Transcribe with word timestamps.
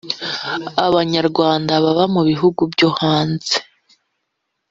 abanyarwanda 0.85 1.73
baba 1.83 2.05
mu 2.13 2.21
bihugu 2.29 2.61
byo 2.73 2.89
hanze 2.99 3.55